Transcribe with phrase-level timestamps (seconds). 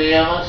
[0.00, 0.39] se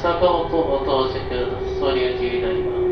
[0.00, 1.48] 坂本を通してくる
[1.80, 2.87] 総流中になります。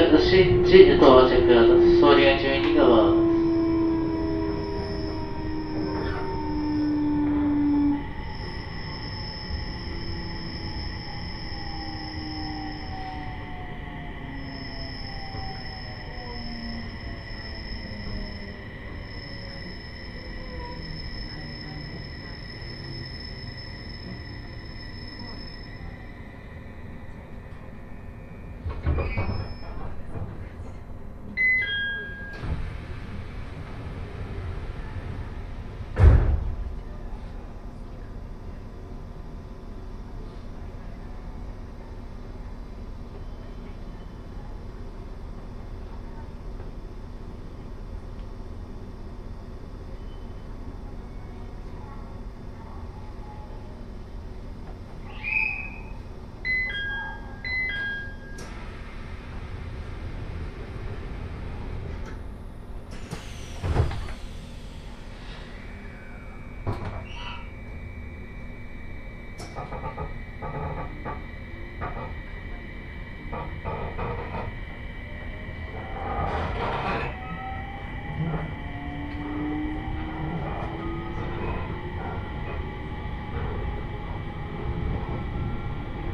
[0.00, 1.36] く牛地到着
[2.00, 3.21] 総理が12側。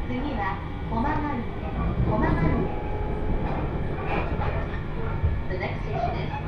[0.09, 0.55] 次は、
[0.89, 1.37] おま丸
[5.59, 6.38] です。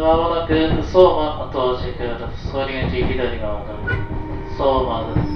[0.00, 2.52] まもなく相馬到着です。
[2.52, 3.64] 通り口左側の
[4.58, 5.35] 相馬です。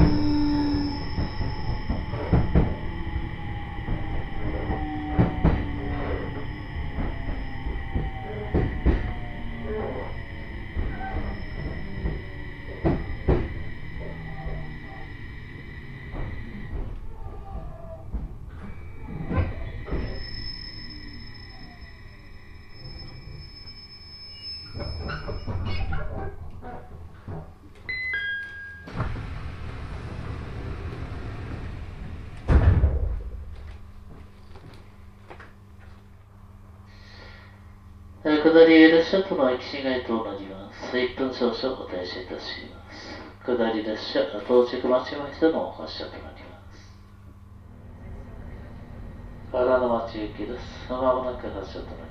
[42.11, 43.21] 々お停止いたします。
[43.45, 46.99] 下り列車、到着待ちましての発車となります。
[49.53, 50.87] 原の町行きです。
[50.89, 52.10] まもなく発車となります。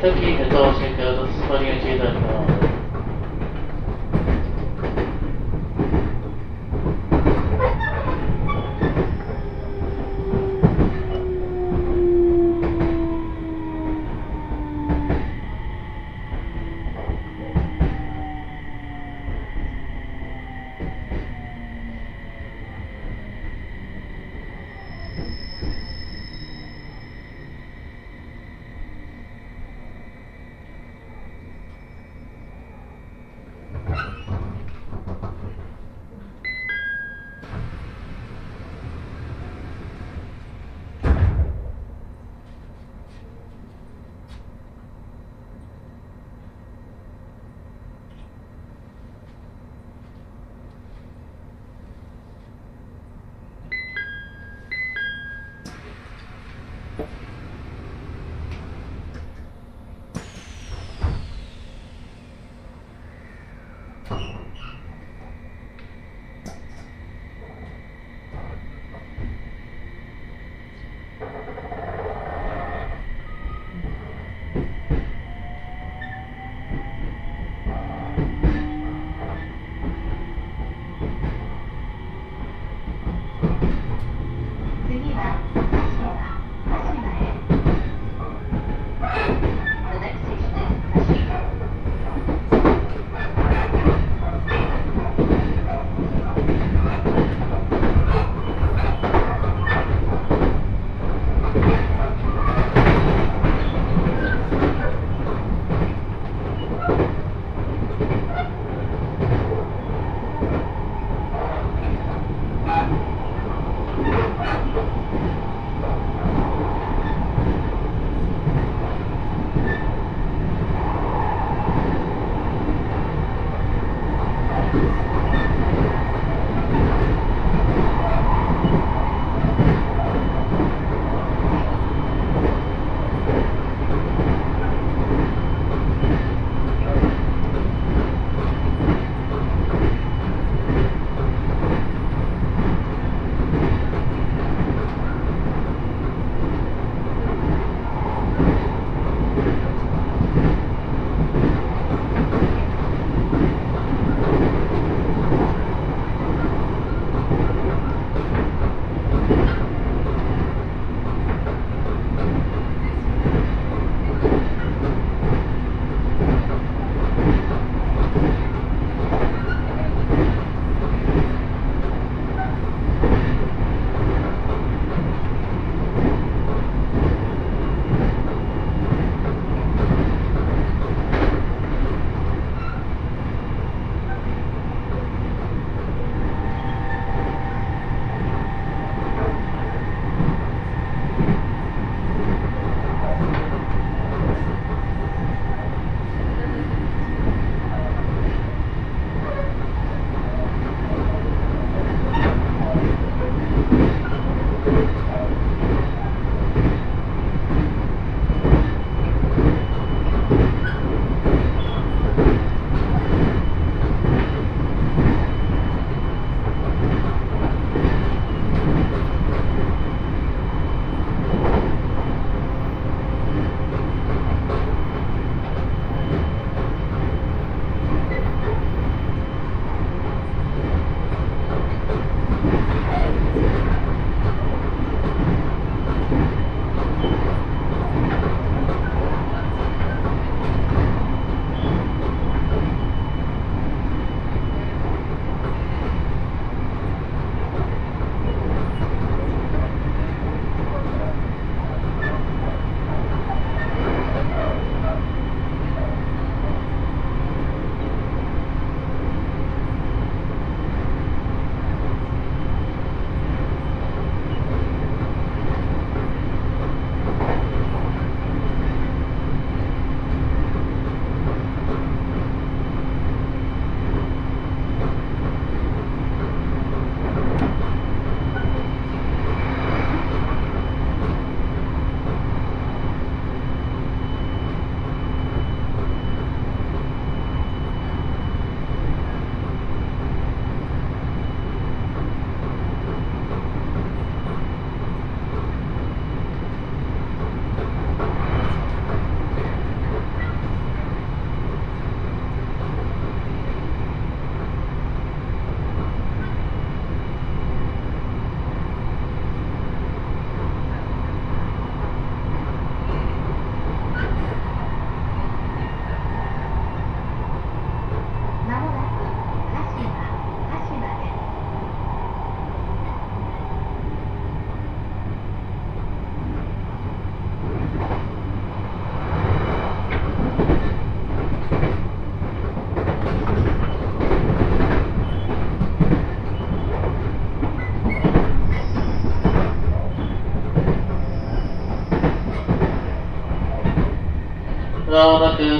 [0.00, 2.35] 特批的造型，主要是制造业阶段的。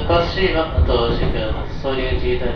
[0.07, 0.17] 的。
[0.17, 1.19] 岡島到着
[1.83, 2.56] 総流寺になります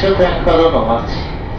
[0.00, 1.12] 終点からの街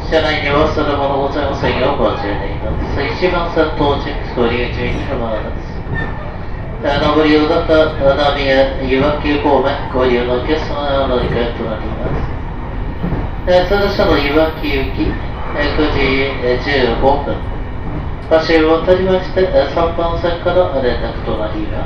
[0.10, 5.78] 車内には忘れ物ございませんよご注意願います一番先到着総流寺に停まります
[6.82, 12.26] 上りをだった波やいわき方面ご利用のお客様の乗り換えとなります
[13.46, 17.38] えー通車のいわき行き9時15分
[18.50, 21.86] 橋を渡りまして3番線から連絡となりま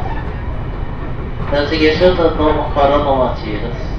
[1.67, 3.94] す次は終点のからの町です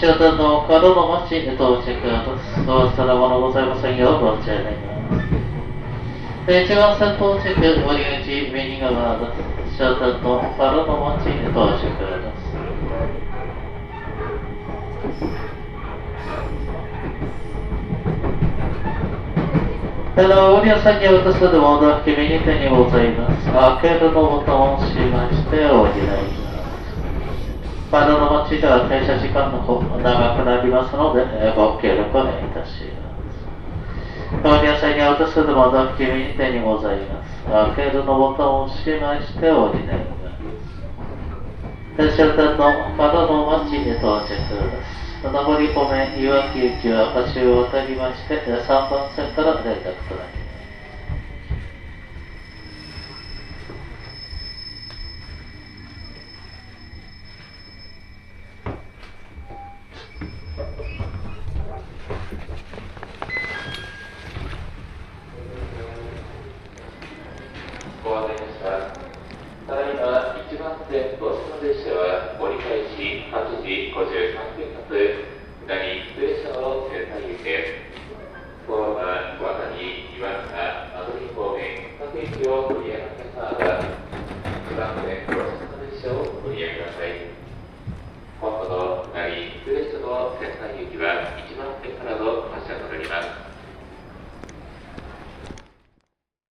[0.00, 2.64] なく終点の角の町へ到着です。
[2.66, 4.56] どうさらものございませんようご注意。
[6.46, 9.26] で一番先到着、折口右側で
[9.70, 9.76] す。
[9.76, 12.48] 終点の角の町へ到着です。
[20.16, 23.50] あの、お客さんに渡すのもお君に手にございます。
[23.82, 25.96] 開けるのボタンを押しましてお願い
[26.34, 26.39] し
[27.90, 28.06] ます。
[28.06, 33.20] 窓の町では停車時間の方長くなりますので、ご協力お願いいたします。
[34.40, 37.44] お客さんに渡すのも君に手にございます。
[37.76, 39.98] 開けるのボタンを押しましてお願いしま
[42.06, 42.14] す。
[42.16, 45.10] 停車店の窓の町へ到着です。
[45.22, 45.28] 上
[45.58, 50.39] り込め、いわき行きは橋を渡りまして、3番線から連絡となります。